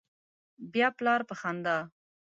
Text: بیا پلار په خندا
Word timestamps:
بیا 0.73 0.87
پلار 0.97 1.21
په 1.29 1.35
خندا 1.39 1.77